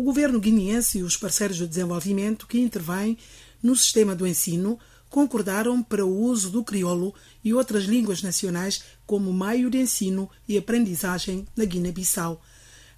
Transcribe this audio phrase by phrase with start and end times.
[0.00, 3.18] o governo guineense e os parceiros de desenvolvimento que intervêm
[3.62, 4.78] no sistema do ensino
[5.10, 7.12] concordaram para o uso do crioulo
[7.44, 12.40] e outras línguas nacionais como meio de ensino e aprendizagem na Guiné-Bissau.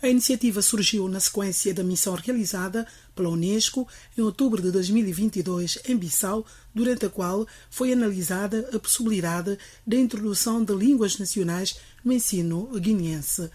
[0.01, 5.96] A iniciativa surgiu na sequência da missão realizada pela Unesco em outubro de 2022 em
[5.96, 12.69] Bissau, durante a qual foi analisada a possibilidade da introdução de línguas nacionais no ensino
[12.78, 13.50] guineense.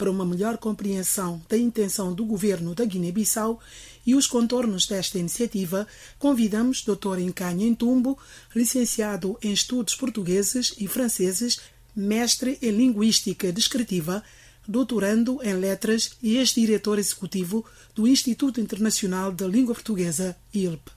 [0.00, 3.60] Para uma melhor compreensão da intenção do governo da Guiné-Bissau
[4.06, 5.86] e os contornos desta iniciativa,
[6.18, 7.18] convidamos Dr.
[7.18, 8.18] Encanha Entumbo,
[8.56, 11.60] licenciado em Estudos Portugueses e Franceses,
[11.94, 14.24] mestre em Linguística Descritiva,
[14.66, 17.62] doutorando em Letras e ex-diretor executivo
[17.94, 20.90] do Instituto Internacional da Língua Portuguesa, ILP.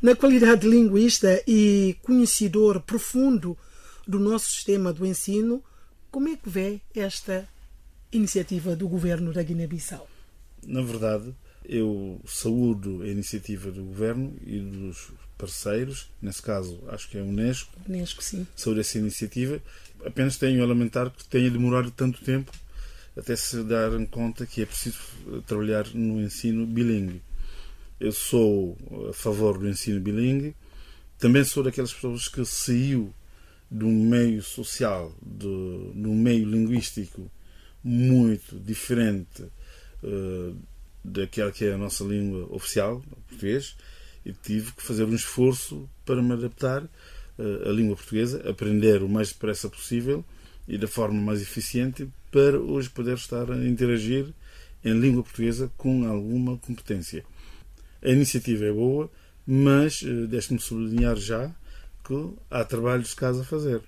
[0.00, 3.58] Na qualidade de linguista e conhecedor profundo
[4.06, 5.60] do nosso sistema do ensino,
[6.08, 7.52] como é que vê esta
[8.16, 10.08] iniciativa do governo da Guiné-Bissau?
[10.66, 17.18] Na verdade, eu saúdo a iniciativa do governo e dos parceiros, nesse caso acho que
[17.18, 17.72] é a Unesco.
[17.88, 18.46] Unesco, sim.
[18.56, 19.60] Saúdo essa iniciativa.
[20.04, 22.52] Apenas tenho a lamentar que tenha demorado tanto tempo
[23.16, 24.98] até se dar conta que é preciso
[25.46, 27.22] trabalhar no ensino bilingue.
[28.00, 28.76] Eu sou
[29.08, 30.54] a favor do ensino bilingue,
[31.18, 33.14] também sou daquelas pessoas que saiu
[33.70, 37.30] um meio social, de um meio linguístico
[37.84, 39.42] muito diferente
[40.02, 40.56] uh,
[41.04, 43.76] daquela que é a nossa língua oficial, o português,
[44.24, 49.08] e tive que fazer um esforço para me adaptar uh, à língua portuguesa, aprender o
[49.08, 50.24] mais depressa possível
[50.66, 54.32] e da forma mais eficiente para hoje poder estar a interagir
[54.82, 57.22] em língua portuguesa com alguma competência.
[58.02, 59.10] A iniciativa é boa,
[59.46, 61.54] mas uh, deixe-me sublinhar já
[62.02, 63.82] que há trabalhos de casa a fazer.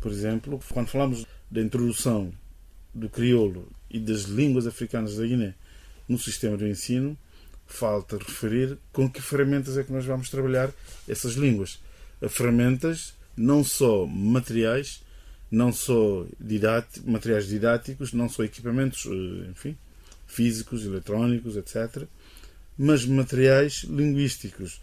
[0.00, 2.32] Por exemplo, quando falamos da introdução
[2.94, 5.54] do crioulo e das línguas africanas da Guiné
[6.08, 7.16] no sistema de ensino,
[7.66, 10.70] falta referir com que ferramentas é que nós vamos trabalhar
[11.08, 11.80] essas línguas.
[12.28, 15.02] Ferramentas não só materiais,
[15.50, 16.26] não só
[17.04, 19.76] materiais didáticos, não só equipamentos, eh, enfim,
[20.26, 22.04] físicos, eletrónicos, etc.,
[22.76, 24.80] mas materiais linguísticos.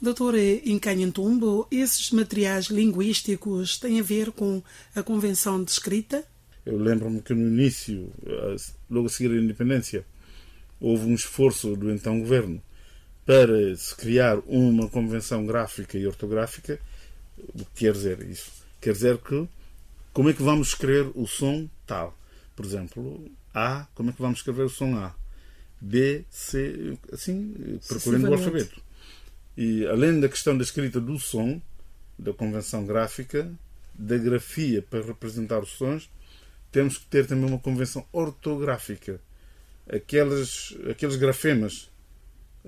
[0.00, 4.62] Doutor Encanhantumbo, esses materiais linguísticos têm a ver com
[4.94, 6.24] a Convenção de Escrita?
[6.66, 8.12] Eu lembro-me que no início,
[8.90, 10.04] logo a seguir a independência,
[10.80, 12.60] houve um esforço do então governo
[13.24, 16.80] para se criar uma convenção gráfica e ortográfica.
[17.38, 18.50] O que quer dizer isso?
[18.80, 19.48] Quer dizer que
[20.12, 22.18] como é que vamos escrever o som tal?
[22.56, 25.14] Por exemplo, A, como é que vamos escrever o som A?
[25.80, 28.82] B, C, assim, percorrendo o alfabeto.
[29.56, 31.60] E além da questão da escrita do som,
[32.18, 33.52] da convenção gráfica,
[33.94, 36.08] da grafia para representar os sons,
[36.76, 39.18] temos que ter também uma convenção ortográfica.
[39.90, 41.90] Aquelas, aqueles grafemas,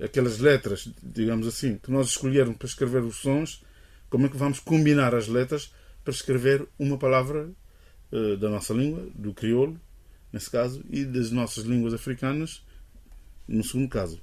[0.01, 3.63] aquelas letras, digamos assim, que nós escolhermos para escrever os sons,
[4.09, 5.71] como é que vamos combinar as letras
[6.03, 7.51] para escrever uma palavra
[8.11, 9.79] uh, da nossa língua, do crioulo,
[10.33, 12.65] nesse caso, e das nossas línguas africanas,
[13.47, 14.19] no segundo caso.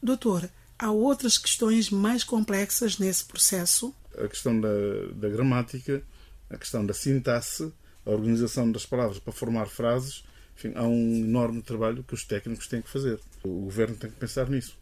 [0.00, 0.48] Doutor,
[0.78, 3.92] há outras questões mais complexas nesse processo?
[4.16, 4.68] A questão da,
[5.16, 6.00] da gramática,
[6.48, 7.72] a questão da sintaxe,
[8.06, 10.24] a organização das palavras para formar frases,
[10.56, 13.20] enfim, há um enorme trabalho que os técnicos têm que fazer.
[13.42, 14.78] O governo tem que pensar nisso.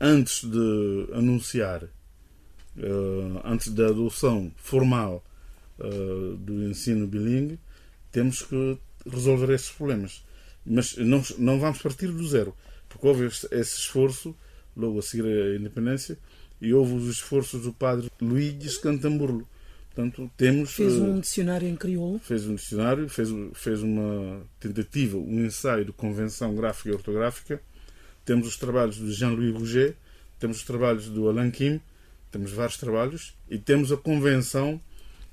[0.00, 5.22] Antes de anunciar, uh, antes da adoção formal
[5.78, 7.58] uh, do ensino bilingue,
[8.10, 10.24] temos que resolver esses problemas.
[10.64, 12.54] Mas não, vamos partir do zero,
[12.88, 14.34] porque houve esse, esforço,
[14.76, 16.18] logo a seguir a independência,
[16.60, 19.48] e houve os esforços do padre Luís Cantamburlo,
[20.00, 22.18] Portanto, temos, fez um uh, dicionário em crioulo.
[22.20, 27.62] Fez um dicionário, fez, fez uma tentativa, um ensaio de convenção gráfica e ortográfica.
[28.24, 29.96] Temos os trabalhos de Jean-Louis Rouget,
[30.38, 31.80] temos os trabalhos do Alain Kim,
[32.30, 34.80] temos vários trabalhos, e temos a convenção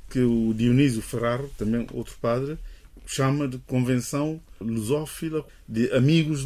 [0.10, 2.58] que o Dionísio Ferraro, também outro padre,
[3.06, 6.46] chama de Convenção Lusófila de Amigos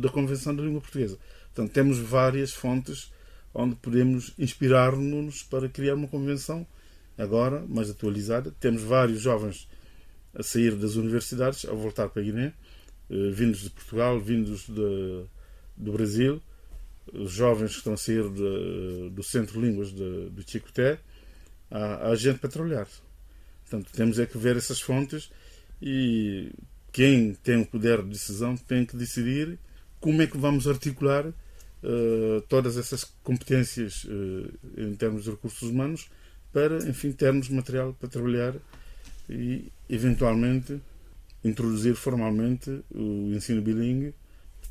[0.00, 1.18] da Convenção da Língua Portuguesa.
[1.54, 3.12] Portanto, temos várias fontes
[3.52, 6.66] onde podemos inspirar-nos para criar uma convenção
[7.16, 8.52] agora, mais atualizada.
[8.58, 9.68] Temos vários jovens
[10.34, 12.52] a sair das universidades, a voltar para a Guiné,
[13.10, 15.24] eh, vindos de Portugal, vindos de,
[15.76, 16.42] do Brasil,
[17.26, 20.98] jovens que estão a sair de, do Centro de Línguas de Chicoté,
[21.70, 22.88] há, há gente para trabalhar.
[23.62, 25.30] Portanto, temos é que ver essas fontes
[25.80, 26.50] e
[26.92, 29.58] quem tem o poder de decisão tem que decidir
[30.00, 36.08] como é que vamos articular uh, todas essas competências uh, em termos de recursos humanos
[36.54, 38.54] para, enfim, termos material para trabalhar
[39.28, 40.80] e, eventualmente,
[41.44, 44.14] introduzir formalmente o ensino bilingue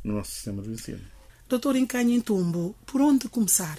[0.02, 1.02] no nosso sistema de ensino.
[1.50, 3.78] Doutor Encanha Tumbo, por onde começar?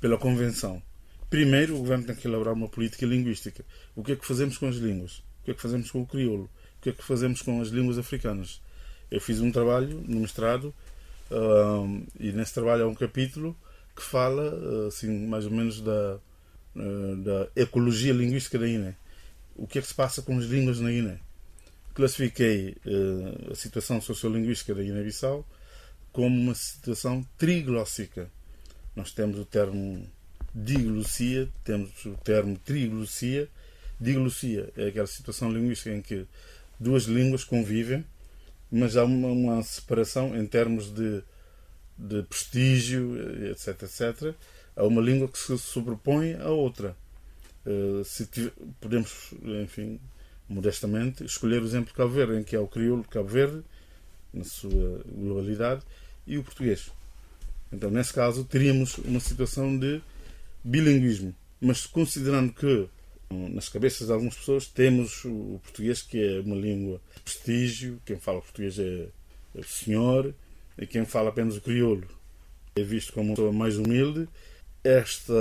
[0.00, 0.80] Pela convenção.
[1.28, 3.64] Primeiro, o governo tem que elaborar uma política linguística.
[3.96, 5.18] O que é que fazemos com as línguas?
[5.18, 6.44] O que é que fazemos com o crioulo?
[6.44, 8.62] O que é que fazemos com as línguas africanas?
[9.10, 10.72] Eu fiz um trabalho no mestrado
[11.32, 13.56] uh, e nesse trabalho há um capítulo
[13.94, 16.18] que fala, uh, assim, mais ou menos da,
[16.74, 18.94] da ecologia linguística da Guiné.
[19.56, 21.18] O que é que se passa com as línguas na Guiné?
[21.94, 22.76] Classifiquei
[23.50, 25.46] a situação sociolinguística da Guiné-Bissau
[26.12, 28.30] como uma situação triglóssica.
[28.94, 30.06] Nós temos o termo
[30.54, 33.48] diglossia, temos o termo triglossia.
[34.00, 36.26] Diglossia é aquela situação linguística em que
[36.78, 38.04] duas línguas convivem,
[38.70, 41.22] mas há uma, uma separação em termos de,
[41.98, 43.16] de prestígio,
[43.50, 44.34] etc, etc.
[44.76, 46.96] Há uma língua que se sobrepõe à outra.
[47.66, 49.32] Uh, se tiver, podemos,
[49.62, 50.00] enfim,
[50.48, 53.62] modestamente, escolher o exemplo de Cabo Verde, em que há o crioulo de Cabo Verde,
[54.32, 55.82] na sua globalidade,
[56.26, 56.90] e o português.
[57.72, 60.00] Então, nesse caso, teríamos uma situação de
[60.64, 61.34] bilinguismo.
[61.60, 62.88] Mas considerando que
[63.30, 68.18] nas cabeças de algumas pessoas temos o português que é uma língua de prestígio, quem
[68.18, 69.06] fala português é,
[69.54, 70.34] o senhor,
[70.76, 72.06] e quem fala apenas o crioulo
[72.74, 74.28] é visto como uma pessoa mais humilde.
[74.82, 75.34] Esta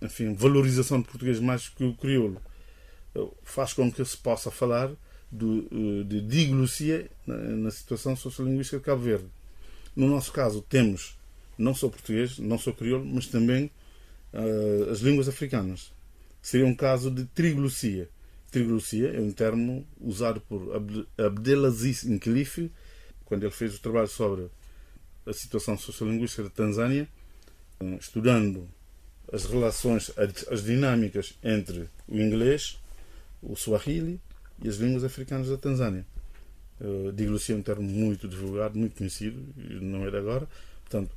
[0.00, 2.40] enfim, valorização do português mais que o crioulo
[3.14, 4.90] eh, faz com que se possa falar
[5.32, 9.26] de, de diglossia na situação sociolinguística de Cabo Verde.
[9.96, 11.18] No nosso caso, temos
[11.58, 13.70] não só português, não só crioulo, mas também
[14.32, 15.92] uh, as línguas africanas.
[16.40, 18.08] Seria um caso de triglossia.
[18.50, 20.70] Triglossia é um termo usado por
[21.18, 22.70] Abdelaziz Nkelife,
[23.24, 24.48] quando ele fez o trabalho sobre
[25.26, 27.08] a situação sociolinguística da Tanzânia,
[28.00, 28.68] estudando
[29.32, 30.12] as relações,
[30.50, 32.78] as dinâmicas entre o inglês,
[33.42, 34.20] o Swahili
[34.62, 36.06] e as línguas africanas da Tanzânia.
[36.80, 39.40] Uh, é um termo muito divulgado, muito conhecido,
[39.80, 40.48] não é de agora.
[40.82, 41.16] Portanto,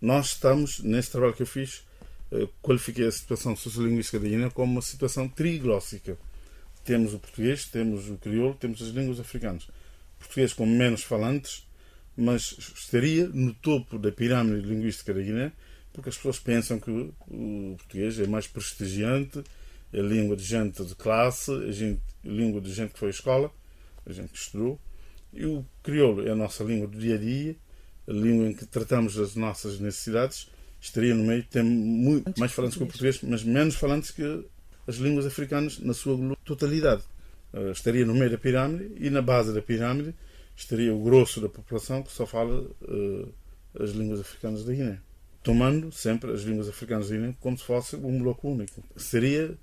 [0.00, 1.84] nós estamos, nesse trabalho que eu fiz,
[2.30, 6.18] uh, qualifiquei a situação sociolinguística da Guiné como uma situação triglóssica.
[6.84, 9.66] Temos o português, temos o crioulo, temos as línguas africanas.
[10.18, 11.66] português com menos falantes,
[12.16, 15.52] mas estaria no topo da pirâmide linguística da Guiné,
[15.94, 19.42] porque as pessoas pensam que o português é mais prestigiante,
[19.92, 23.50] é língua de gente de classe, é gente, língua de gente que foi à escola
[24.06, 24.78] a gente estudou.
[25.32, 27.56] E o crioulo é a nossa língua do dia a dia,
[28.06, 30.48] a língua em que tratamos das nossas necessidades.
[30.80, 34.22] Estaria no meio, tem muito mais falantes que o português, mas menos falantes que
[34.86, 37.02] as línguas africanas na sua totalidade.
[37.52, 40.14] Uh, estaria no meio da pirâmide e na base da pirâmide
[40.56, 43.32] estaria o grosso da população que só fala uh,
[43.78, 45.00] as línguas africanas da Guiné.
[45.44, 47.08] Tomando sempre as línguas africanas
[47.38, 48.82] como se fosse um bloco único.
[48.96, 49.56] Seria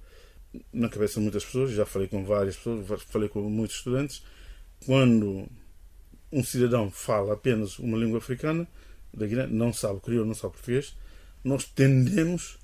[0.72, 4.24] na cabeça de muitas pessoas, já falei com várias pessoas, falei com muitos estudantes,
[4.86, 5.48] quando
[6.31, 8.68] um cidadão fala apenas uma língua africana,
[9.13, 10.95] da Guiné, não sabe crioulo, não sabe português,
[11.44, 12.57] nós tendemos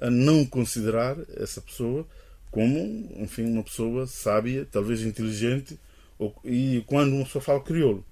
[0.00, 2.06] a não considerar essa pessoa
[2.50, 2.78] como,
[3.16, 5.78] enfim, uma pessoa sábia, talvez inteligente,
[6.18, 8.04] ou, e quando uma pessoa fala crioulo,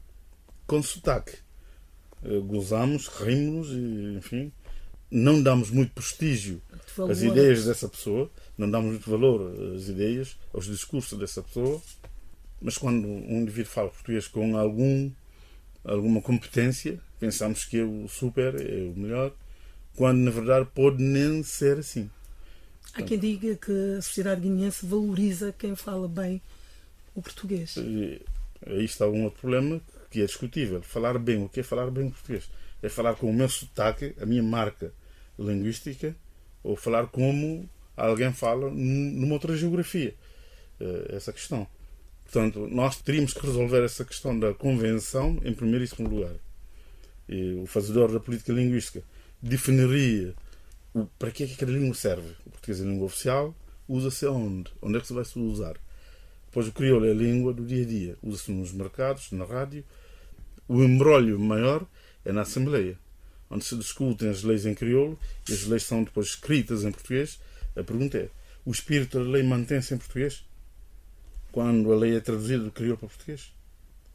[0.66, 1.38] com sotaque,
[2.46, 4.52] gozamos, rimos, e, enfim,
[5.10, 6.62] não damos muito prestígio
[7.10, 11.80] às ideias dessa pessoa, não damos muito valor às ideias, aos discursos dessa pessoa,
[12.60, 15.10] mas quando um indivíduo fala português com algum,
[15.82, 19.32] alguma competência, pensamos que é o super, é o melhor,
[19.96, 22.08] quando na verdade pode nem ser assim.
[22.94, 26.42] Há quem diga que a sociedade guineense valoriza quem fala bem
[27.14, 27.76] o português.
[28.66, 29.80] Aí está um outro problema
[30.10, 30.82] que é discutível.
[30.82, 32.50] Falar bem, o que é falar bem português?
[32.82, 34.92] É falar com o meu sotaque, a minha marca
[35.38, 36.16] linguística,
[36.62, 40.14] ou falar como alguém fala numa outra geografia.
[40.80, 41.66] Eh, essa questão.
[42.24, 46.34] Portanto, nós teríamos que resolver essa questão da convenção em primeiro e segundo lugar.
[47.28, 49.02] E o fazedor da política linguística
[49.42, 50.34] definiria
[50.94, 52.34] o, para que é que cada língua serve.
[52.46, 53.54] O português é a língua oficial,
[53.88, 54.70] usa-se onde?
[54.80, 55.76] Onde é que se vai se usar?
[56.46, 59.84] Depois o crioulo é a língua do dia a dia, usa-se nos mercados, na rádio.
[60.70, 61.84] O embrólio maior
[62.24, 62.96] é na Assembleia,
[63.50, 67.40] onde se discutem as leis em crioulo e as leis são depois escritas em português
[67.76, 68.28] a pergunta é:
[68.64, 70.44] o espírito da lei mantém-se em português?
[71.50, 73.52] Quando a lei é traduzida do crioulo para português?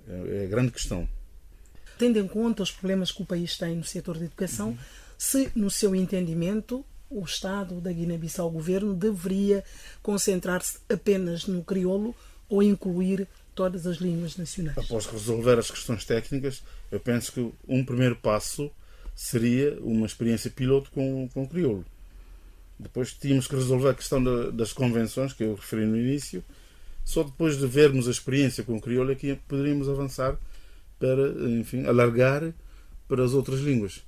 [0.07, 1.05] É, é a grande questão.
[1.97, 4.77] Tendo em conta os problemas que o país tem no setor da educação, uhum.
[5.17, 9.61] se, no seu entendimento, o Estado da Guiné-Bissau, o governo, deveria
[10.01, 12.15] concentrar-se apenas no crioulo
[12.47, 14.77] ou incluir todas as línguas nacionais?
[14.77, 18.69] Após resolver as questões técnicas, eu penso que um primeiro passo
[19.15, 21.85] seria uma experiência piloto com, com o crioulo.
[22.77, 24.21] Depois tínhamos que resolver a questão
[24.51, 26.43] das convenções, que eu referi no início.
[27.05, 30.37] Só depois de vermos a experiência com o crioulo é que poderíamos avançar
[30.99, 32.53] para, enfim, alargar
[33.07, 34.03] para as outras línguas.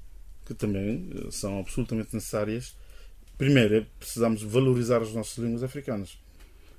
[0.46, 2.74] que também eh, são absolutamente necessárias.
[3.38, 6.18] Primeiro, é precisamos valorizar as nossas línguas africanas.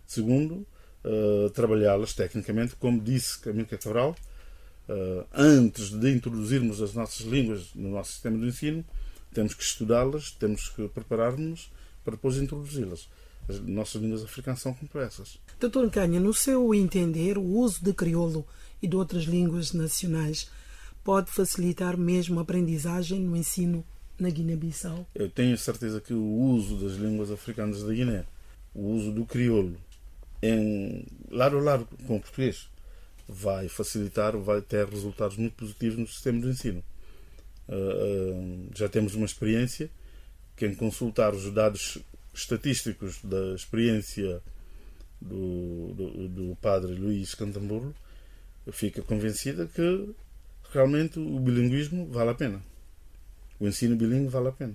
[0.07, 0.67] Segundo,
[1.05, 4.17] uh, trabalhá-las tecnicamente, como disse Camilo Cabral,
[4.89, 8.85] uh, antes de introduzirmos as nossas línguas no nosso sistema de ensino,
[9.33, 11.71] temos que estudá-las, temos que preparar-nos
[12.05, 13.09] para depois introduzi-las.
[13.49, 15.39] As nossas línguas africanas são complexas.
[15.59, 18.47] Doutor Canha, no seu entender, o uso de crioulo
[18.83, 20.51] e de outras línguas nacionais
[21.03, 23.85] pode facilitar mesmo a aprendizagem no ensino
[24.19, 25.07] na Guiné-Bissau?
[25.15, 28.25] Eu tenho certeza que o uso das línguas africanas da Guiné,
[28.75, 29.77] o uso do crioulo,
[30.43, 32.69] em lado a lado com o português,
[33.29, 36.83] vai facilitar, vai ter resultados muito positivos no sistema de ensino.
[37.69, 39.91] Uh, uh, já temos uma experiência
[40.57, 41.99] quem consultar os dados
[42.35, 44.43] estatísticos da experiência
[45.21, 47.95] do, do, do padre Luís Cantamburlo
[48.73, 50.15] fica convencida que
[50.73, 52.63] realmente o bilinguismo vale a pena.
[53.59, 54.75] O ensino bilingue vale a pena.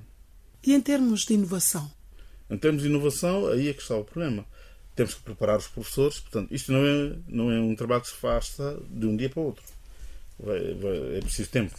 [0.66, 1.92] E em termos de inovação?
[2.50, 4.46] Em termos de inovação, aí é que está o problema.
[4.96, 6.20] Temos que preparar os professores.
[6.20, 9.42] Portanto, isto não é, não é um trabalho que se faça de um dia para
[9.42, 9.64] o outro.
[10.40, 11.76] Vai, vai, é preciso tempo.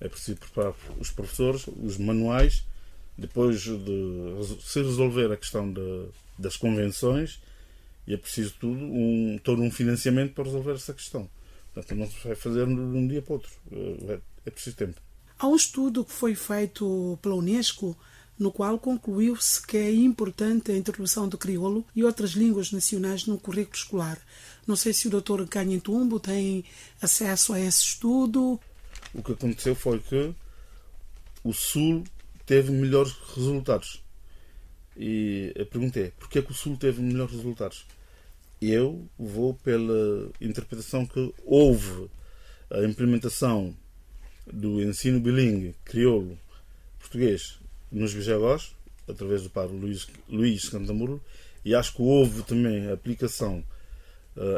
[0.00, 2.64] É preciso preparar os professores, os manuais,
[3.16, 6.06] depois de se resolver a questão de,
[6.38, 7.40] das convenções,
[8.06, 11.28] e é preciso tudo, um, todo um financiamento para resolver essa questão.
[11.74, 13.50] Portanto, não se vai fazer de um dia para o outro.
[13.72, 15.00] É, é preciso tempo.
[15.38, 17.96] Há um estudo que foi feito pela Unesco
[18.38, 23.38] no qual concluiu-se que é importante a introdução do crioulo e outras línguas nacionais no
[23.38, 24.18] currículo escolar.
[24.66, 25.44] Não sei se o Dr.
[25.48, 26.64] Canhentumbo tem
[27.02, 28.60] acesso a esse estudo.
[29.12, 30.32] O que aconteceu foi que
[31.42, 32.04] o Sul
[32.46, 34.02] teve melhores resultados.
[34.96, 37.86] E a pergunta é: porquê é que o Sul teve melhores resultados?
[38.60, 42.10] Eu vou pela interpretação que houve
[42.70, 43.74] a implementação
[44.52, 46.38] do ensino bilingue crioulo
[46.98, 47.58] português
[47.90, 48.74] nos Bijagós,
[49.08, 51.22] através do padre Luís, Luís Cantamuro,
[51.64, 53.64] e acho que houve também a aplicação,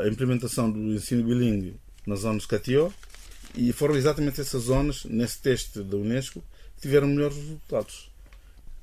[0.05, 2.91] a implementação do ensino bilingue nas zonas Catió,
[3.55, 6.43] e foram exatamente essas zonas, nesse teste da Unesco,
[6.81, 8.11] tiveram melhores resultados.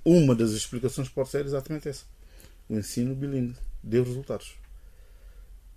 [0.03, 2.05] Uma das explicações pode ser exatamente essa.
[2.69, 4.55] O ensino bilingue deu resultados.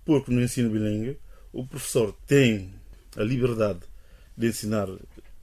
[0.03, 1.17] Porque no ensino bilingue
[1.53, 2.73] o professor tem
[3.15, 3.79] a liberdade
[4.37, 4.87] de ensinar,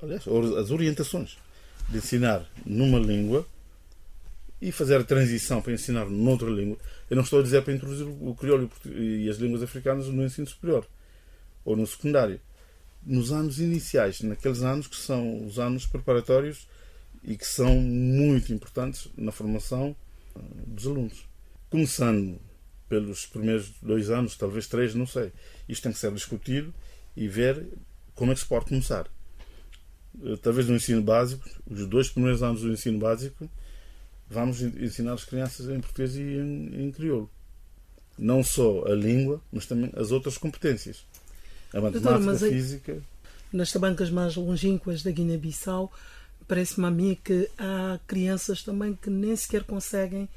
[0.00, 0.24] aliás,
[0.58, 1.38] as orientações
[1.88, 3.46] de ensinar numa língua
[4.60, 6.76] e fazer a transição para ensinar noutra língua.
[7.08, 10.46] Eu não estou a dizer para introduzir o crioulo e as línguas africanas no ensino
[10.46, 10.86] superior
[11.64, 12.40] ou no secundário
[13.04, 16.66] nos anos iniciais, naqueles anos que são os anos preparatórios
[17.22, 19.96] e que são muito importantes na formação
[20.34, 21.26] ah, dos alunos.
[21.70, 22.38] Começando
[22.88, 25.32] pelos primeiros dois anos, talvez três, não sei.
[25.68, 26.72] Isto tem que ser discutido
[27.16, 27.66] e ver
[28.14, 29.06] como é que se pode começar.
[30.24, 33.48] Eh, talvez no ensino básico, os dois primeiros anos do ensino básico,
[34.28, 37.30] vamos ensinar as crianças em português e em, em crioulo.
[38.18, 41.04] Não só a língua, mas também as outras competências.
[41.72, 43.02] A matemática, Doutor, a física.
[43.52, 45.92] Nas tabancas mais longínquas da Guiné-Bissau,
[46.46, 50.28] parece-me a mim que há crianças também que nem sequer conseguem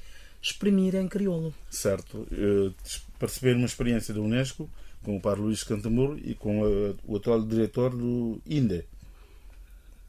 [0.42, 1.54] exprimir em crioulo.
[1.70, 2.28] Certo.
[2.32, 2.74] Eu
[3.20, 4.70] participei numa experiência da Unesco
[5.04, 8.86] com o padre Luís Cantamuro e com a, o atual diretor do INDE.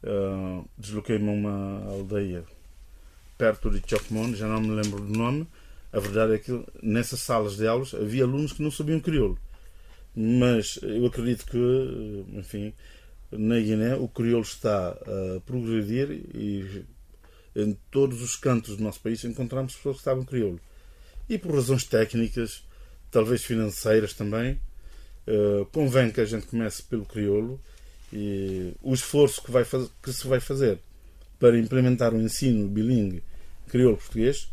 [0.03, 2.43] Uh, Desloquei-me a uma aldeia
[3.37, 5.47] perto de Chocmon, já não me lembro do nome.
[5.91, 9.37] A verdade é que nessas salas de aulas havia alunos que não sabiam crioulo.
[10.15, 12.73] Mas eu acredito que, enfim,
[13.31, 16.85] na Guiné o crioulo está a progredir e
[17.55, 20.59] em todos os cantos do nosso país encontramos pessoas que estavam crioulo.
[21.29, 22.63] E por razões técnicas,
[23.09, 24.59] talvez financeiras também,
[25.27, 27.59] uh, convém que a gente comece pelo crioulo
[28.15, 29.65] e o esforço que, vai
[30.03, 30.77] que se vai fazer
[31.39, 33.23] para implementar o um ensino bilingue
[33.69, 34.51] crioulo-português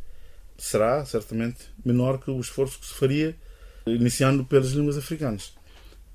[0.57, 3.37] será certamente menor que o esforço que se faria
[3.87, 5.53] iniciando pelas línguas africanas.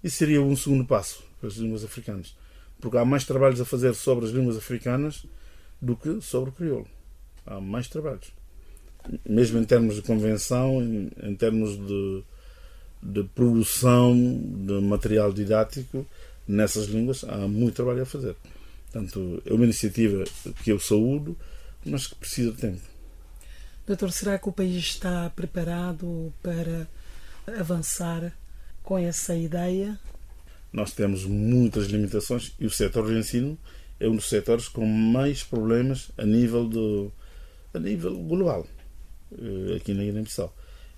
[0.03, 2.35] Isso seria um segundo passo para as línguas africanas,
[2.81, 5.25] porque há mais trabalhos a fazer sobre as línguas africanas
[5.79, 6.87] do que sobre o crioulo.
[7.45, 8.31] Há mais trabalhos.
[9.27, 12.23] Mesmo em termos de convenção, em, em termos de,
[13.03, 16.07] de produção de material didático,
[16.47, 18.35] nessas línguas há muito trabalho a fazer.
[18.91, 20.23] Portanto, é uma iniciativa
[20.63, 21.37] que eu saúdo,
[21.85, 22.81] mas que precisa de tempo.
[23.85, 26.87] Doutor, será que o país está preparado para
[27.59, 28.33] avançar
[28.81, 29.99] com essa ideia?
[30.73, 33.57] Nós temos muitas limitações e o setor de ensino
[33.99, 37.11] é um dos setores com mais problemas a nível, do,
[37.73, 38.67] a nível global
[39.31, 40.53] eh, aqui na Guiné-Bissau.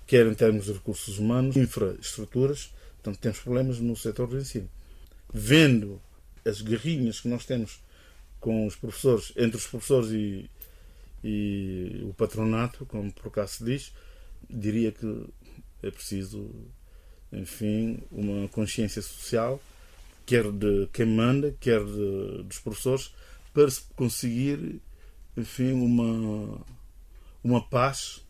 [0.06, 4.68] Quer em termos de recursos humanos, infraestruturas, portanto temos problemas no setor do ensino.
[5.32, 6.00] Vendo
[6.44, 7.80] as guerrinhas que nós temos
[8.40, 10.50] com os professores, entre os professores e,
[11.22, 13.92] e o patronato, como por acaso se diz,
[14.48, 15.26] diria que
[15.82, 16.50] é preciso,
[17.32, 19.60] enfim, uma consciência social,
[20.24, 23.12] quer de quem manda, quer de, dos professores,
[23.52, 24.80] para se conseguir,
[25.36, 26.60] enfim, uma,
[27.42, 28.24] uma paz,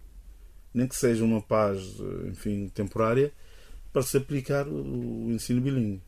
[0.73, 1.83] nem que seja uma paz,
[2.27, 3.33] enfim, temporária,
[3.93, 6.01] para se aplicar o ensino bilíngue.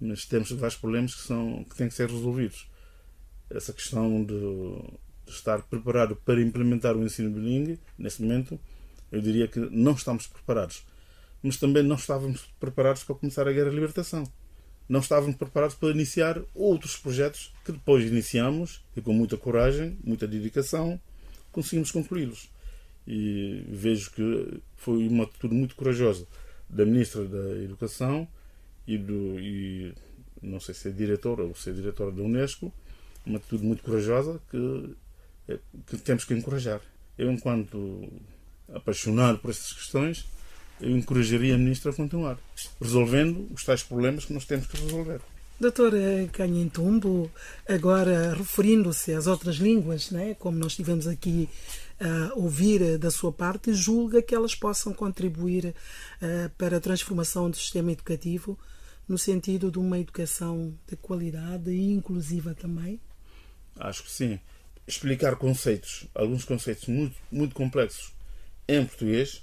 [0.00, 2.68] Mas temos vários problemas que, são, que têm que ser resolvidos.
[3.48, 4.34] Essa questão de,
[5.24, 8.60] de estar preparado para implementar o ensino bilíngue, neste momento,
[9.10, 10.84] eu diria que não estamos preparados.
[11.42, 14.30] Mas também não estávamos preparados para começar a Guerra de Libertação.
[14.88, 20.28] Não estávamos preparados para iniciar outros projetos que depois iniciamos e com muita coragem, muita
[20.28, 21.00] dedicação,
[21.50, 22.48] conseguimos concluí-los.
[23.06, 26.26] E vejo que foi uma atitude muito corajosa
[26.68, 28.28] da Ministra da Educação
[28.86, 29.38] e do.
[29.40, 29.94] E,
[30.42, 32.72] não sei se é diretora ou se é diretora da Unesco,
[33.24, 34.96] uma atitude muito corajosa que,
[35.48, 36.80] é, que temos que encorajar.
[37.18, 38.08] Eu, enquanto
[38.72, 40.26] apaixonado por estas questões,
[40.80, 42.38] eu encorajaria a Ministra a continuar,
[42.80, 45.20] resolvendo os tais problemas que nós temos que resolver.
[45.58, 45.92] Doutor
[46.32, 47.30] Canhintumbo,
[47.66, 51.48] agora referindo-se às outras línguas, né, como nós tivemos aqui
[51.98, 55.74] a ouvir da sua parte, julga que elas possam contribuir
[56.58, 58.58] para a transformação do sistema educativo
[59.08, 63.00] no sentido de uma educação de qualidade e inclusiva também?
[63.78, 64.40] Acho que sim.
[64.86, 68.12] Explicar conceitos, alguns conceitos muito, muito complexos
[68.68, 69.42] em português,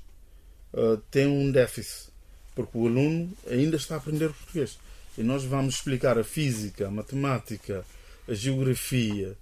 [0.73, 2.11] uh, tem um déficit,
[2.55, 4.77] porque o aluno ainda está a aprender português.
[5.17, 7.85] E nós vamos explicar a física, a matemática,
[8.27, 9.37] a geografia,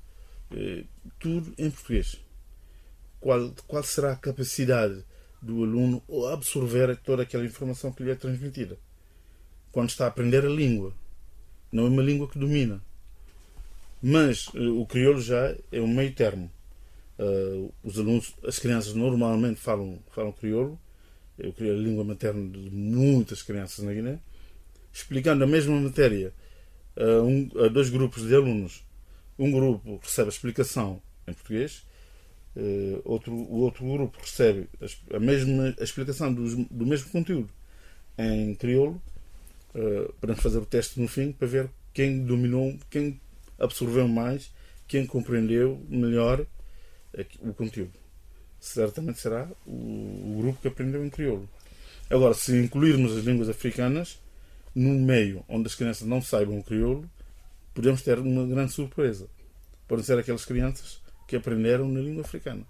[0.52, 0.88] uh,
[1.20, 2.20] tudo em português
[3.22, 5.06] qual, qual será a capacidade
[5.42, 8.78] do aluno absorver toda aquela informação que lhe é transmitida.
[9.72, 10.94] Quando está a aprender a língua.
[11.72, 12.82] Não é uma língua que domina.
[14.02, 16.52] Mas uh, o crioulo já é um meio termo.
[17.18, 20.80] Uh, os alunos, as crianças normalmente falam, falam crioulo.
[21.38, 24.20] Eu criei a língua materna de muitas crianças na Guiné.
[24.92, 26.34] Explicando a mesma matéria
[26.96, 28.84] a, um, a dois grupos de alunos.
[29.40, 31.84] Um grupo recebe a explicação em português
[32.54, 34.68] Uh, outro, o outro grupo recebe
[35.10, 37.50] a, mesma a explicação do, do mesmo conteúdo
[38.18, 39.02] em crioulo
[39.76, 43.20] uh, para fazer o teste no fim para ver quem dominou, quem
[43.60, 44.52] absorveu mais,
[44.88, 46.46] quem compreendeu melhor
[47.42, 47.92] o conteúdo.
[48.60, 51.50] Certamente será o, o grupo que aprendeu em crioulo.
[52.10, 54.20] Agora, se incluirmos as línguas africanas
[54.76, 57.10] num meio onde as crianças não saibam o crioulo,
[57.74, 59.28] podemos ter uma grande surpresa.
[59.88, 62.66] Podem ser aquelas crianças que aprenderam na língua africana.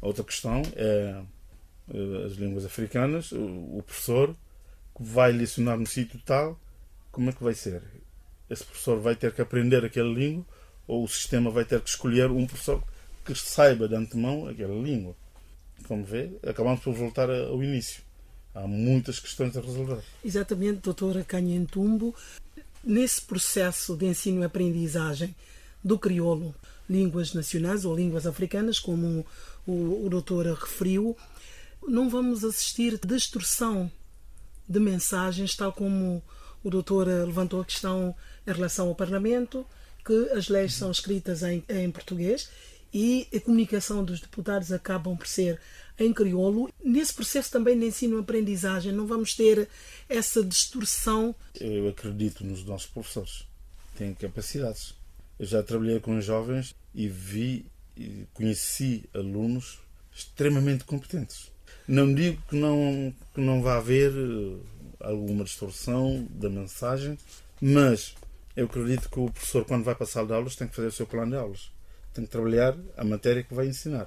[0.00, 1.22] Outra questão é
[1.92, 4.36] eh, as línguas africanas, o professor
[4.98, 6.58] vai lecionar no sítio tal,
[7.10, 7.82] como é que vai ser?
[8.48, 10.44] Esse professor vai ter que aprender aquela língua
[10.86, 12.82] ou o sistema vai ter que escolher um professor
[13.24, 15.16] que saiba de antemão aquela língua?
[15.88, 18.02] Como vê, acabamos por voltar ao início.
[18.54, 20.02] Há muitas questões a resolver.
[20.24, 22.14] Exatamente, doutora Canhentumbo.
[22.84, 25.34] Nesse processo de ensino-aprendizagem
[25.82, 26.54] do crioulo,
[26.88, 29.26] línguas nacionais ou línguas africanas, como
[29.66, 31.16] o, o doutor referiu,
[31.86, 33.90] não vamos assistir distorção
[34.68, 36.22] de mensagens, tal como
[36.62, 38.14] o doutor levantou a questão
[38.46, 39.66] em relação ao Parlamento,
[40.04, 42.48] que as leis são escritas em, em português
[42.92, 45.60] e a comunicação dos deputados acabam por ser
[45.98, 46.72] em crioulo.
[46.82, 49.68] Nesse processo também de ensino-aprendizagem, não vamos ter
[50.08, 51.34] essa distorção?
[51.60, 53.46] Eu acredito nos nossos professores.
[53.96, 54.94] Têm capacidades.
[55.38, 59.80] Eu já trabalhei com jovens e vi e conheci alunos
[60.14, 61.50] extremamente competentes.
[61.86, 64.56] Não digo que não, que não vá haver eh,
[65.00, 67.18] alguma distorção da mensagem,
[67.60, 68.14] mas
[68.56, 71.06] eu acredito que o professor, quando vai passar de aulas, tem que fazer o seu
[71.06, 71.70] plano de aulas.
[72.14, 74.06] Tem que trabalhar a matéria que vai ensinar.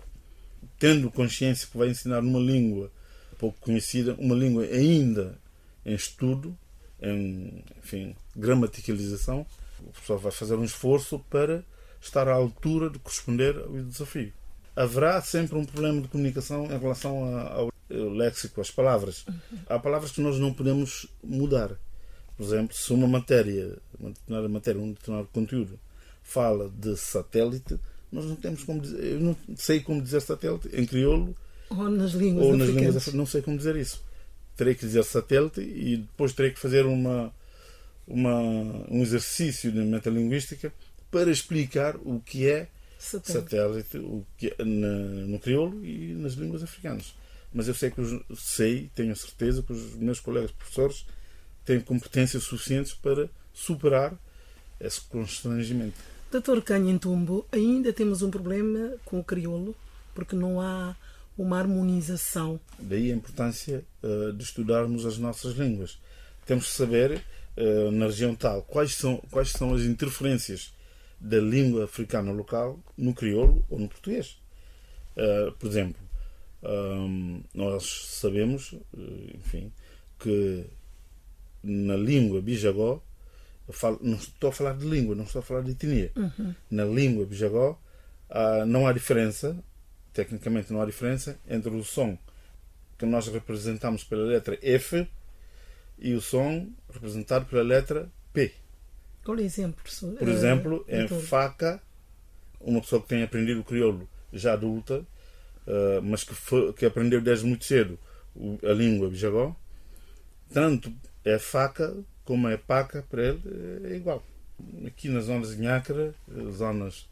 [0.80, 2.92] Tendo consciência que vai ensinar numa língua
[3.38, 5.38] pouco conhecida, uma língua ainda
[5.86, 6.58] em estudo,
[7.02, 9.46] em enfim, gramaticalização,
[9.82, 11.64] o professor vai fazer um esforço para
[12.02, 14.34] estar à altura de corresponder ao desafio.
[14.78, 19.26] Haverá sempre um problema de comunicação em relação ao léxico, às palavras.
[19.68, 21.72] Há palavras que nós não podemos mudar.
[22.38, 25.80] Por exemplo, se uma matéria, uma determinada matéria, um determinado conteúdo
[26.22, 27.80] fala de satélite,
[28.12, 31.36] nós não temos como dizer, eu não sei como dizer satélite em crioulo
[31.70, 34.04] ou nas línguas ou nas línguas não sei como dizer isso.
[34.56, 37.34] Terei que dizer satélite e depois terei que fazer uma
[38.08, 38.40] uma,
[38.90, 40.72] um exercício de metalinguística
[41.12, 42.68] para explicar o que é
[43.00, 44.88] satélite, satélite o que é, na,
[45.28, 47.14] no crioulo e nas línguas africanas.
[47.54, 51.06] Mas eu sei que os, sei, tenho a certeza que os meus colegas professores
[51.66, 54.18] têm competências suficientes para superar
[54.80, 55.98] esse constrangimento.
[56.32, 59.76] Doutor Canhentumbo, ainda temos um problema com o crioulo,
[60.14, 60.96] porque não há
[61.38, 62.60] uma harmonização.
[62.80, 65.98] Daí a importância uh, de estudarmos as nossas línguas.
[66.46, 67.24] Temos que saber,
[67.56, 70.74] uh, na região tal, quais são, quais são as interferências
[71.20, 74.40] da língua africana local no crioulo ou no português.
[75.16, 76.02] Uh, por exemplo,
[76.64, 78.76] um, nós sabemos,
[79.34, 79.72] enfim,
[80.20, 80.66] que
[81.64, 83.02] na língua bijagó,
[83.70, 86.12] falo, não estou a falar de língua, não estou a falar de etnia.
[86.16, 86.54] Uhum.
[86.70, 87.80] Na língua bijagó,
[88.68, 89.58] não há diferença
[90.18, 92.18] tecnicamente não há diferença entre o som
[92.98, 95.08] que nós representamos pela letra F
[96.00, 98.52] e o som representado pela letra P.
[100.12, 100.18] É o?
[100.18, 101.82] Por exemplo, uh, em faca,
[102.60, 107.22] uma pessoa que tem aprendido o crioulo já adulta, uh, mas que, foi, que aprendeu
[107.22, 108.00] desde muito cedo
[108.64, 109.56] a língua bijagó,
[110.54, 110.94] tanto
[111.26, 113.42] é faca como é paca, para ele
[113.86, 114.24] é igual.
[114.86, 116.14] Aqui nas zonas de Nhacra,
[116.52, 117.08] zonas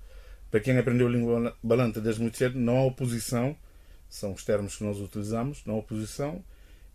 [0.55, 3.57] para quem aprendeu língua balanta desde muito cedo, não há oposição,
[4.07, 6.41] são os termos que nós utilizamos, não há oposição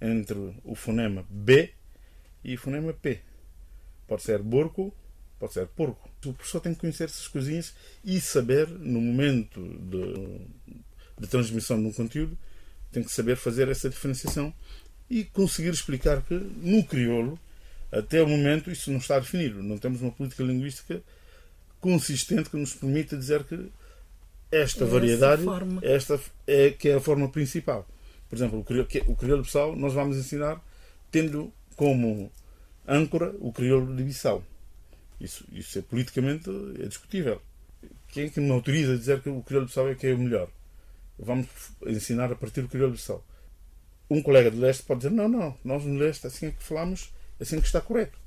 [0.00, 1.70] entre o fonema B
[2.42, 3.20] e o fonema P.
[4.06, 4.94] Pode ser burco,
[5.40, 6.09] pode ser porco.
[6.26, 7.74] O professor tem que conhecer essas coisinhas
[8.05, 10.40] e saber, no momento de,
[11.18, 12.38] de transmissão de um conteúdo,
[12.92, 14.53] tem que saber fazer essa diferenciação
[15.09, 17.40] e conseguir explicar que no crioulo,
[17.90, 19.62] até o momento, isso não está definido.
[19.62, 21.03] Não temos uma política linguística
[21.81, 23.72] consistente que nos permita dizer que
[24.53, 25.42] esta variedade
[25.83, 27.88] esta é que é a forma principal.
[28.29, 30.62] Por exemplo, o crioulo, o crioulo Bissau nós vamos ensinar
[31.11, 32.31] tendo como
[32.87, 34.44] âncora o crioulo de Bissau.
[35.20, 36.48] Isso, isso é politicamente
[36.80, 37.40] é discutível.
[38.09, 40.18] Quem é que me autoriza a dizer que o crioulo Bissau é que é o
[40.18, 40.48] melhor?
[41.18, 41.46] Vamos
[41.87, 43.24] ensinar a partir do crioulo Bissau.
[44.09, 47.12] Um colega do leste pode dizer: não, não, nós no leste, assim é que falamos,
[47.38, 48.18] assim que está correto.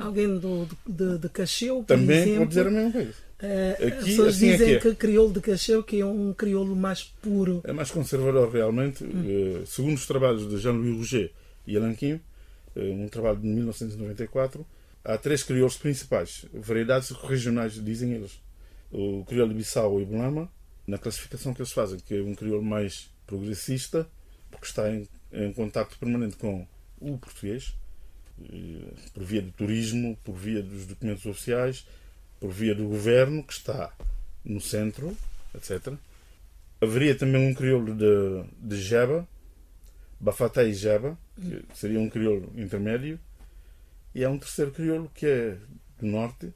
[0.00, 3.10] Alguém do, de, de Cacheu, Também exemplo, pode dizer a mesma coisa.
[3.10, 4.90] Uh, Aqui, as pessoas assim dizem é que, é.
[4.90, 7.60] que crioulo de Cacheu que é um crioulo mais puro.
[7.64, 9.02] É mais conservador, realmente.
[9.02, 9.62] Hum.
[9.62, 11.32] Uh, segundo os trabalhos de Jean-Louis Rouget
[11.66, 12.20] e Alain Kim, uh,
[12.76, 14.64] um trabalho de 1994,
[15.04, 18.40] há três crioulos principais, variedades regionais, dizem eles.
[18.90, 20.50] O crioulo de Bissau e Belama,
[20.86, 24.08] na classificação que eles fazem, que é um crioulo mais progressista,
[24.50, 26.66] porque está em, em contato permanente com
[27.00, 27.74] o português,
[29.12, 31.86] por via do turismo, por via dos documentos oficiais,
[32.40, 33.92] por via do governo, que está
[34.44, 35.16] no centro,
[35.54, 35.94] etc.
[36.80, 39.26] Haveria também um crioulo de, de Jeba,
[40.20, 43.18] Bafaté e Jeba, que seria um crioulo intermédio,
[44.14, 45.58] e há um terceiro crioulo que é
[45.98, 46.52] do norte,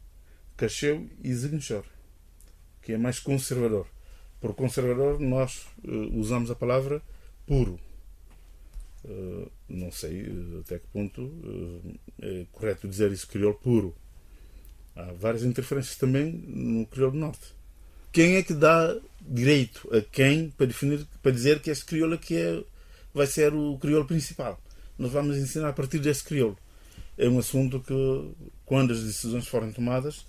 [0.56, 1.84] Cacheu e Ziguinchor,
[2.82, 3.86] que é mais conservador.
[4.40, 7.02] Por conservador, nós uh, usamos a palavra
[7.46, 7.78] puro.
[9.04, 11.32] Uh, não sei uh, até que ponto
[12.20, 13.94] é correto dizer isso crioulo puro.
[14.94, 17.54] Há várias interferências também no crioulo do norte.
[18.12, 22.36] Quem é que dá direito a quem para definir, para dizer que este crioulo aqui
[22.36, 22.64] é,
[23.12, 24.60] vai ser o crioulo principal?
[24.96, 26.56] Nós vamos ensinar a partir desse crioulo.
[27.18, 30.24] É um assunto que, quando as decisões forem tomadas,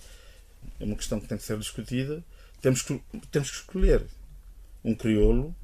[0.80, 2.24] é uma questão que tem que ser discutida.
[2.60, 3.00] Temos que,
[3.30, 4.08] temos que escolher
[4.84, 5.56] um crioulo,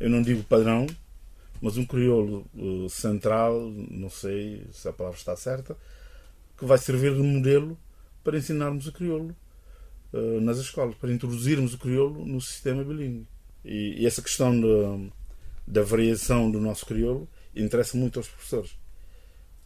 [0.00, 0.86] eu não digo padrão,
[1.60, 5.76] mas um crioulo uh, central, não sei se a palavra está certa,
[6.56, 7.78] que vai servir de modelo
[8.24, 9.36] para ensinarmos o crioulo
[10.14, 13.28] uh, nas escolas, para introduzirmos o crioulo no sistema bilíngue.
[13.62, 15.12] E, e essa questão de,
[15.66, 18.81] da variação do nosso crioulo interessa muito aos professores.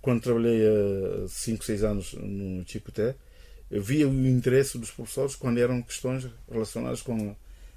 [0.07, 3.17] Quando trabalhei há 5, 6 anos no Chicoté,
[3.69, 7.35] via o interesse dos professores quando eram questões relacionadas com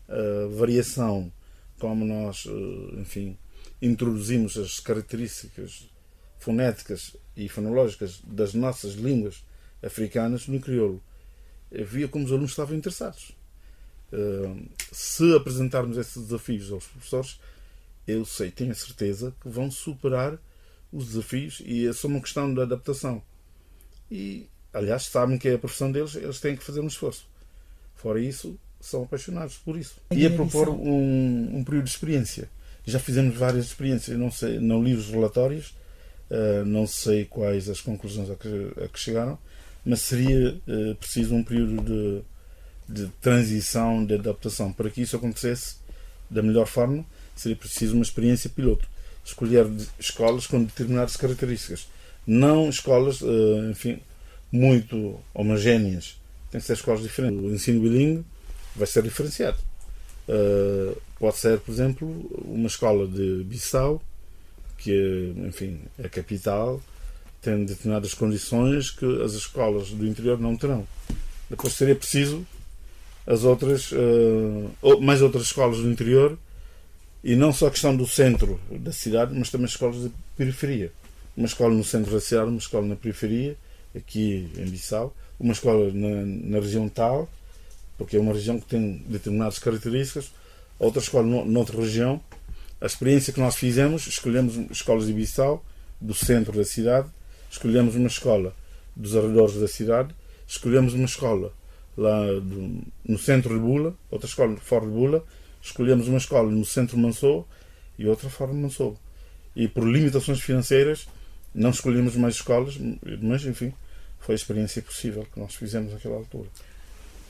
[0.07, 1.33] a variação,
[1.79, 3.35] como nós, uh, enfim,
[3.81, 5.89] introduzimos as características
[6.37, 9.43] fonéticas e fonológicas das nossas línguas
[9.81, 11.01] africanas no crioulo.
[11.71, 13.35] Via como os alunos estavam interessados.
[14.13, 17.39] Uh, se apresentarmos esses desafios aos professores,
[18.07, 20.39] eu sei, tenho a certeza que vão superar
[20.91, 23.21] os desafios e é só uma questão de adaptação.
[24.11, 27.27] E, aliás, sabem que é a profissão deles, eles têm que fazer um esforço.
[27.95, 29.95] Fora isso, são apaixonados por isso.
[30.11, 32.49] E a propor um, um período de experiência
[32.89, 35.75] já fizemos várias experiências, não sei, não li os relatórios,
[36.29, 39.37] uh, não sei quais as conclusões a que, a que chegaram,
[39.85, 41.81] mas seria uh, preciso um período
[42.87, 44.73] de, de transição, de adaptação.
[44.73, 45.77] Para que isso acontecesse
[46.29, 48.87] da melhor forma, seria preciso uma experiência piloto.
[49.23, 49.67] Escolher
[49.99, 51.87] escolas com determinadas características.
[52.25, 53.99] Não escolas, uh, enfim,
[54.51, 56.17] muito homogéneas.
[56.51, 57.39] Tem que ser escolas diferentes.
[57.39, 58.25] O ensino bilingue
[58.75, 59.57] vai ser diferenciado.
[60.27, 62.07] Uh, pode ser, por exemplo,
[62.45, 64.01] uma escola de Bissau,
[64.77, 66.81] que, enfim, é capital,
[67.41, 70.87] tem determinadas condições que as escolas do interior não terão.
[71.49, 72.45] Depois seria preciso
[73.25, 76.37] as outras, uh, mais outras escolas do interior,
[77.23, 80.91] e não só a questão do centro da cidade, mas também escolas de periferia.
[81.35, 83.57] Uma escola no centro da cidade, uma escola na periferia,
[83.95, 87.29] aqui em Bissau, uma escola na, na região tal,
[87.97, 90.31] porque é uma região que tem determinadas características,
[90.77, 92.21] outra escola no, noutra região.
[92.79, 95.63] A experiência que nós fizemos, escolhemos escolas de Bissau,
[95.99, 97.09] do centro da cidade,
[97.51, 98.55] escolhemos uma escola
[98.95, 100.15] dos arredores da cidade,
[100.47, 101.53] escolhemos uma escola
[101.97, 105.25] lá do, no centro de Bula, outra escola fora de Bula,
[105.61, 107.47] escolhemos uma escola no centro de Mansou
[107.97, 108.97] e outra fora de Mansou.
[109.55, 111.07] E por limitações financeiras
[111.53, 112.77] não escolhemos mais escolas,
[113.21, 113.73] mas enfim,
[114.19, 116.49] foi a experiência possível que nós fizemos naquela altura.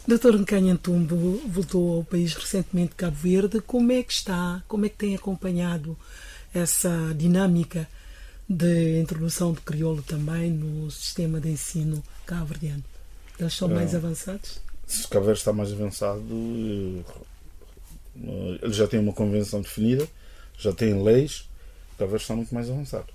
[0.07, 3.61] Doutor Ncanha Tumbo voltou ao país recentemente de Cabo Verde.
[3.61, 4.63] Como é que está?
[4.67, 5.97] Como é que tem acompanhado
[6.53, 7.87] essa dinâmica
[8.47, 12.83] de introdução do crioulo também no sistema de ensino cabo-verdiano?
[13.39, 14.59] Eles são mais é, avançados?
[14.87, 17.05] Se Cabo Verde está mais avançado,
[18.61, 20.07] ele já tem uma convenção definida,
[20.57, 21.47] já tem leis,
[21.97, 23.07] Verde está muito mais avançado.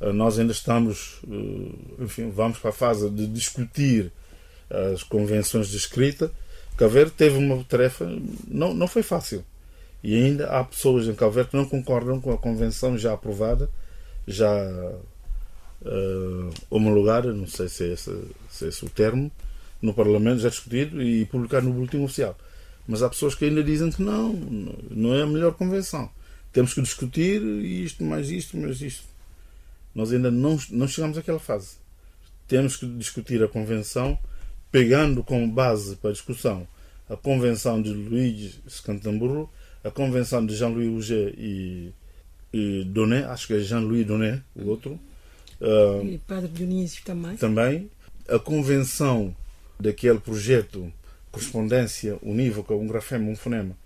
[0.00, 4.12] Eh, nós ainda estamos, eh, enfim, vamos para a fase de discutir
[4.70, 6.30] as convenções de escrita.
[6.76, 8.06] Cabo Verde teve uma tarefa,
[8.46, 9.44] não, não foi fácil.
[10.02, 13.68] E ainda há pessoas em Cabo Verde que não concordam com a convenção já aprovada,
[14.26, 14.48] já
[15.82, 18.12] uh, homologada, não sei se é, esse,
[18.50, 19.32] se é esse o termo,
[19.82, 22.36] no Parlamento já discutido e publicado no Boletim Oficial.
[22.88, 24.32] Mas há pessoas que ainda dizem que não,
[24.90, 26.10] não é a melhor convenção.
[26.50, 29.04] Temos que discutir isto, mais isto, mais isto.
[29.94, 31.76] Nós ainda não, não chegamos àquela fase.
[32.48, 34.18] Temos que discutir a convenção
[34.72, 36.66] pegando como base para a discussão
[37.08, 39.50] a convenção de Luís Scantamburro,
[39.82, 41.92] a convenção de Jean-Louis Auger e,
[42.52, 44.98] e Donet, acho que é Jean-Louis Donet, o outro.
[45.60, 47.36] Uh, e Padre Dionísio também.
[47.36, 47.90] Também.
[48.28, 49.34] A convenção
[49.80, 50.92] daquele projeto
[51.38, 53.76] correspondência unívoca, um grafema, um fonema,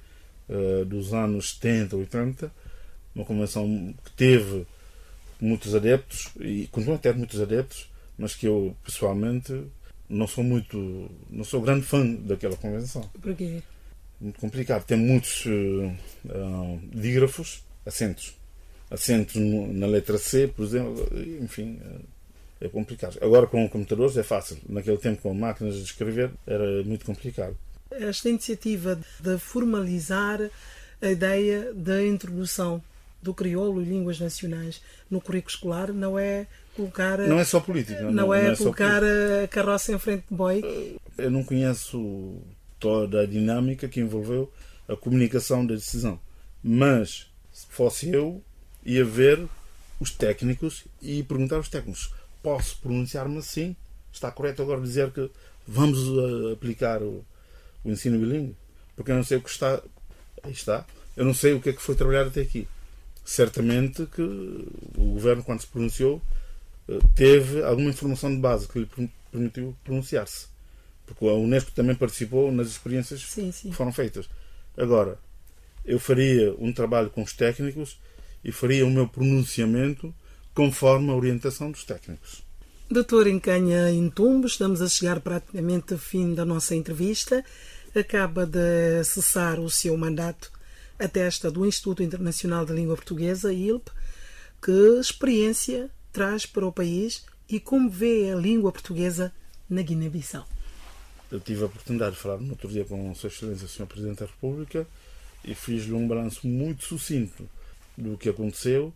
[0.49, 2.53] uh, dos anos 70, 80,
[3.15, 4.67] uma convenção que teve
[5.41, 9.65] muitos adeptos e continua a ter muitos adeptos, mas que eu pessoalmente
[10.09, 13.03] não sou muito, não sou grande fã daquela convenção.
[13.21, 13.63] Porquê?
[14.21, 14.85] Muito complicado.
[14.85, 15.93] Tem muitos uh,
[16.27, 18.35] uh, dígrafos, acentos.
[18.91, 21.09] Acentos na letra C, por exemplo,
[21.41, 22.01] enfim, uh,
[22.63, 23.19] é complicado.
[23.21, 24.57] Agora com computadores é fácil.
[24.69, 27.57] Naquele tempo com máquinas de escrever era muito complicado.
[27.91, 30.41] Esta iniciativa de formalizar
[31.01, 32.83] a ideia da introdução
[33.21, 38.03] do crioulo e línguas nacionais no currículo escolar não é colocar não é só política
[38.03, 42.41] não, não é, é colocar a carroça em frente de boi eu não conheço
[42.81, 44.51] toda a dinâmica que envolveu
[44.89, 46.19] a comunicação da decisão
[46.65, 48.43] mas se fosse eu
[48.85, 49.47] ia ver
[50.01, 53.77] os técnicos e perguntar aos técnicos posso pronunciar-me assim?
[54.13, 55.31] Está correto agora dizer que
[55.67, 57.25] vamos uh, aplicar o,
[57.85, 58.57] o ensino bilíngue?
[58.97, 59.83] Porque eu não sei o que está.
[60.43, 60.85] Aí está.
[61.17, 62.69] Eu não sei o que é que foi trabalhar até aqui.
[63.25, 66.21] Certamente que o governo, quando se pronunciou,
[66.89, 70.47] uh, teve alguma informação de base que lhe permitiu pronunciar-se.
[71.07, 73.71] Porque a Unesco também participou nas experiências sim, sim.
[73.71, 74.29] que foram feitas.
[74.77, 75.19] Agora,
[75.85, 77.99] eu faria um trabalho com os técnicos
[78.45, 80.15] e faria o meu pronunciamento
[80.55, 82.43] conforme a orientação dos técnicos.
[82.91, 87.45] Doutor Encanha Intumbo, estamos a chegar praticamente ao fim da nossa entrevista.
[87.95, 90.53] Acaba de cessar o seu mandato
[90.99, 93.91] a testa do Instituto Internacional da Língua Portuguesa, ILP.
[94.63, 99.33] Que experiência traz para o país e como vê a língua portuguesa
[99.69, 100.47] na Guiné-Bissau?
[101.31, 103.87] Eu tive a oportunidade de falar no outro dia com Sua Excelência, Sr.
[103.87, 104.87] Presidente da República,
[105.43, 107.49] e fiz-lhe um balanço muito sucinto
[107.97, 108.93] do que aconteceu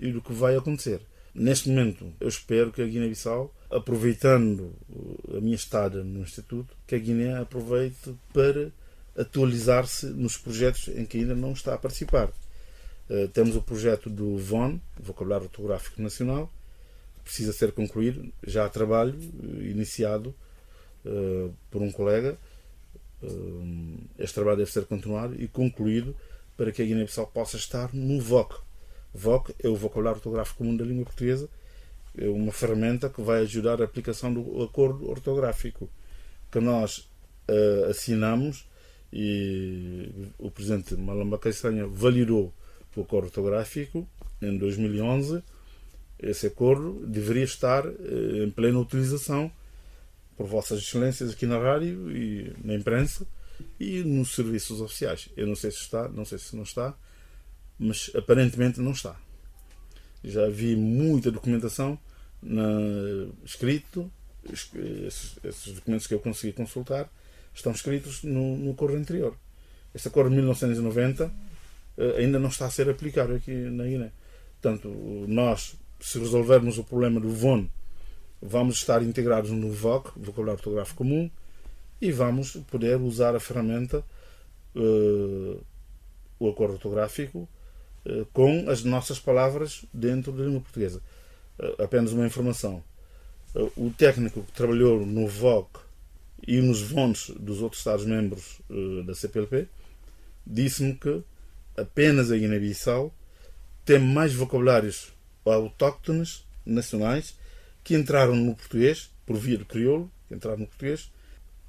[0.00, 1.00] e do que vai acontecer.
[1.34, 4.72] Neste momento, eu espero que a Guiné-Bissau, aproveitando
[5.36, 8.72] a minha estada no Instituto, que a Guiné aproveite para
[9.16, 12.32] atualizar-se nos projetos em que ainda não está a participar.
[13.08, 16.50] Uh, temos o projeto do VON, Vocabulário Ortográfico Nacional,
[17.22, 18.32] precisa ser concluído.
[18.44, 20.34] Já há trabalho uh, iniciado
[21.04, 22.36] uh, por um colega.
[24.18, 26.16] este trabalho deve ser continuado e concluído
[26.56, 28.60] para que a Guiné-Bissau possa estar no VOC,
[29.14, 31.48] VOC é o Vocabulário Ortográfico Comum da Língua Portuguesa,
[32.16, 35.88] é uma ferramenta que vai ajudar a aplicação do acordo ortográfico
[36.50, 37.08] que nós
[37.48, 38.68] uh, assinamos
[39.12, 42.52] e o Presidente Malamba Castanha validou
[42.96, 44.06] o acordo ortográfico
[44.42, 45.42] em 2011.
[46.18, 49.50] Esse acordo deveria estar uh, em plena utilização
[50.36, 53.26] por Vossas Excelências aqui na rádio e na imprensa
[53.78, 55.28] e nos serviços oficiais.
[55.36, 56.96] Eu não sei se está, não sei se não está,
[57.80, 59.16] mas aparentemente não está.
[60.22, 61.98] Já vi muita documentação
[62.42, 62.62] na,
[63.42, 64.12] escrito,
[64.44, 67.10] esses, esses, documentos que eu consegui consultar,
[67.54, 69.34] estão escritos no, no acordo anterior.
[69.94, 71.32] Este acordo de 1990
[71.96, 74.12] eh, ainda não está a ser aplicado aqui na Guiné.
[74.60, 74.88] Portanto,
[75.26, 77.66] nós, se resolvermos o problema do VON,
[78.42, 81.30] vamos estar integrados no VOC, Vocabulário Ortográfico Comum,
[82.00, 84.04] e vamos poder usar a ferramenta,
[84.74, 85.64] uh,
[86.38, 87.48] o acordo ortográfico,
[88.32, 91.02] com as nossas palavras dentro da língua portuguesa.
[91.58, 92.82] Uh, apenas uma informação.
[93.76, 95.80] o técnico que trabalhou no VOC
[96.46, 98.60] e nos VONs dos outros Estados-membros
[99.04, 99.68] da CPLP
[100.46, 101.22] disse-me que
[101.76, 103.14] apenas a Guiné-Bissau
[103.84, 105.12] tem mais vocabulários
[105.44, 107.34] autóctones nacionais
[107.82, 111.10] que entraram no português por via do crioulo, que entraram no português,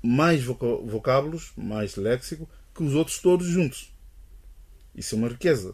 [0.01, 3.93] mais vocábulos, mais léxico que os outros todos juntos.
[4.95, 5.73] Isso é uma riqueza.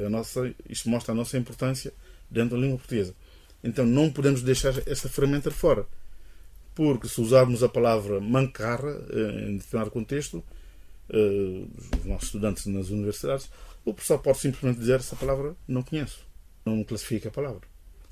[0.00, 1.92] É a nossa, isto mostra a nossa importância
[2.30, 3.14] dentro da língua portuguesa.
[3.62, 5.86] Então não podemos deixar esta ferramenta fora.
[6.74, 10.42] Porque se usarmos a palavra mancarra eh, em determinado contexto,
[11.08, 11.68] uh,
[12.00, 13.48] os nossos estudantes nas universidades,
[13.84, 16.26] o professor pode simplesmente dizer essa palavra não conheço,
[16.66, 17.62] não classifica a palavra.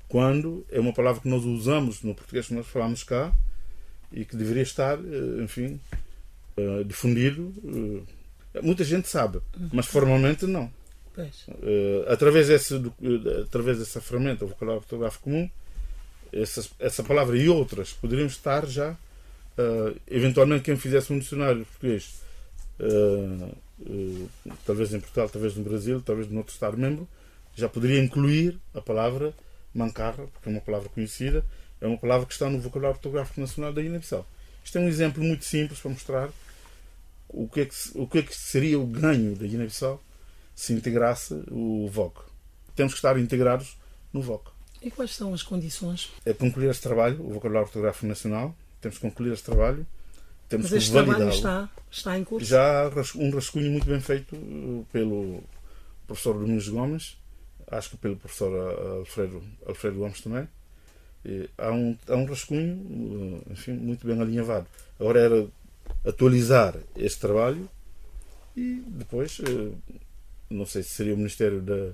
[0.07, 3.33] Quando é uma palavra que nós usamos no português que nós falamos cá
[4.11, 4.97] e que deveria estar,
[5.43, 5.79] enfim,
[6.85, 7.51] difundido.
[8.61, 9.39] Muita gente sabe,
[9.71, 10.71] mas formalmente não.
[12.07, 12.81] através, desse,
[13.43, 15.49] através dessa ferramenta, o vocabulário ortográfico comum,
[16.31, 18.95] essa, essa palavra e outras poderiam estar já,
[20.09, 22.23] eventualmente, quem fizesse um dicionário português
[22.79, 24.29] uh, uh,
[24.65, 27.07] talvez em Portugal, talvez no Brasil, talvez no outro Estado-membro,
[27.55, 29.33] já poderia incluir a palavra
[29.73, 31.45] mancarra, porque é uma palavra conhecida,
[31.79, 34.25] é uma palavra que está no vocabulário ortográfico nacional da Guiné-Bissau.
[34.63, 36.29] Isto é um exemplo muito simples para mostrar
[37.33, 40.01] o que é que, o que, é que seria o ganho da Guiné-Bissau
[40.55, 42.21] se integrasse o VOC.
[42.75, 43.77] Temos que estar integrados
[44.13, 44.51] no VOC.
[44.81, 46.11] E quais são as condições?
[46.25, 48.55] É concluir este trabalho, o vocabulário ortográfico nacional.
[48.79, 49.85] Temos que concluir este trabalho
[50.53, 52.45] temos Mas este trabalho está, está em curso?
[52.45, 55.43] Já há um rascunho muito bem feito uh, pelo
[56.05, 57.17] professor Domingos Gomes,
[57.71, 60.47] acho que pelo professor uh, Alfredo, Alfredo Gomes também.
[61.25, 64.67] E há, um, há um rascunho uh, enfim, muito bem alinhavado.
[64.99, 65.47] Agora era
[66.05, 67.69] atualizar este trabalho
[68.55, 69.39] e depois,
[70.49, 71.93] não sei se seria o Ministério da,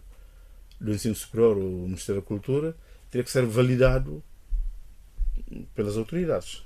[0.80, 2.76] do Ensino Superior ou o Ministério da Cultura,
[3.10, 4.24] teria que ser validado
[5.74, 6.64] pelas autoridades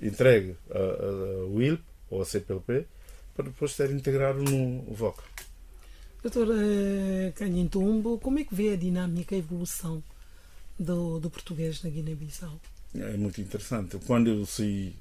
[0.00, 2.86] entregue ao ILP ou à CPLP
[3.34, 5.22] para depois ser integrado no VOC.
[6.22, 10.02] Doutor eh, Canhintumbo, como é que vê a dinâmica, a evolução
[10.78, 12.60] do, do português na Guiné-Bissau?
[12.94, 13.98] É muito interessante.
[14.06, 14.94] Quando eu saí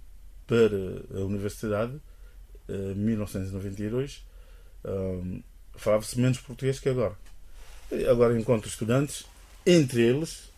[0.49, 1.93] para a universidade,
[2.67, 4.25] em 1992,
[4.83, 5.41] um,
[5.75, 7.15] falava-se menos português que agora.
[8.09, 9.25] Agora encontro estudantes,
[9.65, 10.51] entre eles,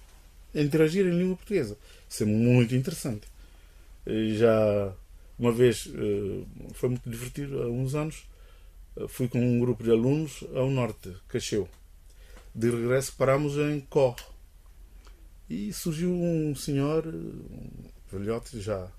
[0.55, 1.77] interagir em língua portuguesa.
[2.09, 3.31] Isso é muito interessante
[4.35, 4.93] já
[5.37, 8.23] uma vez eh, foi muito divertido há uns anos
[8.97, 11.67] eh, fui com um grupo de alunos ao norte Cacheu
[12.53, 14.15] de regresso parámos em Có
[15.49, 17.69] e surgiu um senhor um
[18.11, 18.89] velhote já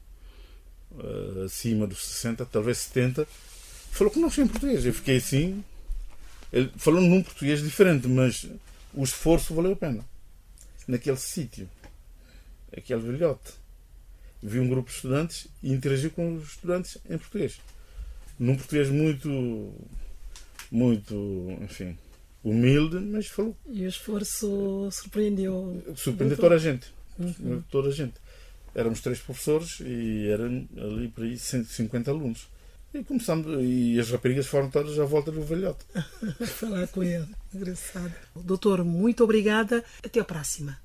[0.99, 3.27] uh, acima dos 60 talvez 70
[3.91, 5.65] falou conosco em português eu fiquei assim
[6.53, 8.47] ele falou num português diferente mas
[8.95, 10.05] o esforço valeu a pena
[10.87, 11.69] naquele sítio
[12.77, 13.63] aquele velhote
[14.43, 17.61] vi um grupo de estudantes e interagi com os estudantes em português.
[18.39, 19.73] Num português muito,
[20.71, 21.15] muito,
[21.61, 21.97] enfim,
[22.43, 23.57] humilde, mas falou.
[23.71, 25.81] E o esforço surpreendeu.
[25.95, 26.93] Surpreendeu toda a gente.
[27.19, 27.63] Uhum.
[27.71, 28.15] Toda a gente.
[28.75, 32.49] Éramos três professores e eram ali por aí 150 alunos.
[32.95, 35.85] E começamos, e as raparigas foram todas à volta do velhote.
[36.47, 37.27] Falar com ele.
[37.55, 38.13] Engraçado.
[38.37, 39.83] Doutor, muito obrigada.
[40.05, 40.83] Até a próxima.